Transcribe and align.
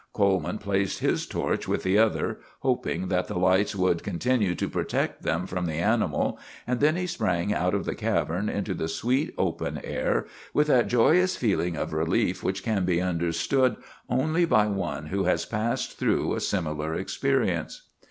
Coleman 0.13 0.57
placed 0.57 0.97
his 0.97 1.27
torch 1.27 1.67
with 1.67 1.83
the 1.83 1.99
other, 1.99 2.39
hoping 2.61 3.09
that 3.09 3.27
the 3.27 3.37
lights 3.37 3.75
would 3.75 4.01
continue 4.01 4.55
to 4.55 4.67
protect 4.67 5.21
them 5.21 5.45
from 5.45 5.67
the 5.67 5.75
animal 5.75 6.39
and 6.65 6.79
then 6.79 6.95
he 6.95 7.05
sprang 7.05 7.53
out 7.53 7.75
of 7.75 7.85
the 7.85 7.93
cavern 7.93 8.49
into 8.49 8.73
the 8.73 8.87
sweet 8.87 9.31
open 9.37 9.79
air, 9.83 10.25
with 10.55 10.65
that 10.65 10.87
joyous 10.87 11.35
feeling 11.37 11.75
of 11.77 11.93
relief 11.93 12.43
which 12.43 12.63
can 12.63 12.83
be 12.83 12.99
understood 12.99 13.75
only 14.09 14.43
by 14.43 14.65
one 14.65 15.05
who 15.05 15.25
has 15.25 15.45
passed 15.45 15.99
through 15.99 16.33
a 16.33 16.39
similar 16.41 16.95
experience. 16.95 17.83